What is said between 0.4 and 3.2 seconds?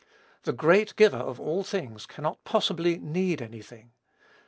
The great Giver of "all things" cannot possibly